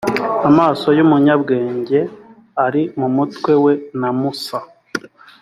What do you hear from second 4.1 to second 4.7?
musa